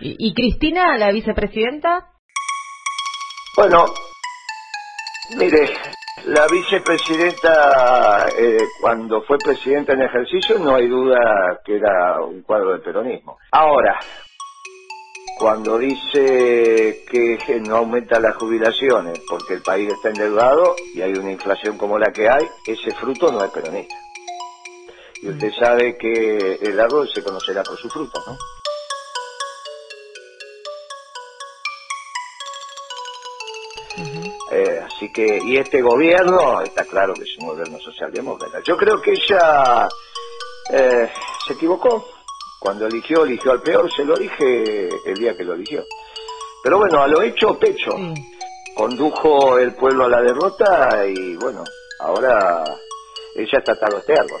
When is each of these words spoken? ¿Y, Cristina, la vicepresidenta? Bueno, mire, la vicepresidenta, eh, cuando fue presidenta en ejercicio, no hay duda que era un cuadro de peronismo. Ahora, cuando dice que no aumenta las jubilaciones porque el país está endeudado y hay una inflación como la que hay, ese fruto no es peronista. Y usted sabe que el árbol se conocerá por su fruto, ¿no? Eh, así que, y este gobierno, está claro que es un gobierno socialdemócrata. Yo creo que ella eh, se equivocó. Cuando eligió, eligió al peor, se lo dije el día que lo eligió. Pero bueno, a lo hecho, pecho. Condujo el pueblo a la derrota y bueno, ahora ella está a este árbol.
¿Y, 0.00 0.32
Cristina, 0.32 0.96
la 0.96 1.10
vicepresidenta? 1.10 2.12
Bueno, 3.56 3.86
mire, 5.36 5.70
la 6.26 6.46
vicepresidenta, 6.46 8.28
eh, 8.38 8.58
cuando 8.80 9.22
fue 9.22 9.38
presidenta 9.38 9.94
en 9.94 10.02
ejercicio, 10.02 10.58
no 10.60 10.76
hay 10.76 10.86
duda 10.86 11.60
que 11.64 11.76
era 11.76 12.20
un 12.20 12.42
cuadro 12.42 12.74
de 12.74 12.78
peronismo. 12.78 13.38
Ahora, 13.50 13.98
cuando 15.38 15.78
dice 15.78 17.04
que 17.10 17.60
no 17.66 17.78
aumenta 17.78 18.20
las 18.20 18.36
jubilaciones 18.36 19.20
porque 19.28 19.54
el 19.54 19.62
país 19.62 19.88
está 19.88 20.10
endeudado 20.10 20.76
y 20.94 21.00
hay 21.00 21.12
una 21.12 21.32
inflación 21.32 21.76
como 21.76 21.98
la 21.98 22.12
que 22.12 22.28
hay, 22.28 22.46
ese 22.66 22.92
fruto 22.94 23.32
no 23.32 23.44
es 23.44 23.50
peronista. 23.50 23.96
Y 25.22 25.30
usted 25.30 25.50
sabe 25.58 25.96
que 25.98 26.58
el 26.62 26.78
árbol 26.78 27.08
se 27.12 27.24
conocerá 27.24 27.64
por 27.64 27.76
su 27.76 27.88
fruto, 27.88 28.20
¿no? 28.26 28.36
Eh, 34.50 34.80
así 34.84 35.12
que, 35.12 35.40
y 35.44 35.56
este 35.56 35.82
gobierno, 35.82 36.62
está 36.62 36.84
claro 36.84 37.14
que 37.14 37.22
es 37.22 37.36
un 37.38 37.48
gobierno 37.48 37.78
socialdemócrata. 37.78 38.60
Yo 38.64 38.76
creo 38.76 39.00
que 39.00 39.12
ella 39.12 39.88
eh, 40.70 41.10
se 41.46 41.52
equivocó. 41.52 42.06
Cuando 42.60 42.86
eligió, 42.86 43.24
eligió 43.24 43.52
al 43.52 43.62
peor, 43.62 43.90
se 43.92 44.04
lo 44.04 44.16
dije 44.16 44.88
el 45.04 45.14
día 45.14 45.36
que 45.36 45.44
lo 45.44 45.54
eligió. 45.54 45.84
Pero 46.62 46.78
bueno, 46.78 47.02
a 47.02 47.06
lo 47.06 47.22
hecho, 47.22 47.58
pecho. 47.58 47.92
Condujo 48.74 49.58
el 49.58 49.74
pueblo 49.74 50.06
a 50.06 50.08
la 50.08 50.22
derrota 50.22 51.06
y 51.06 51.36
bueno, 51.36 51.62
ahora 52.00 52.64
ella 53.34 53.58
está 53.58 53.72
a 53.72 53.98
este 53.98 54.12
árbol. 54.12 54.40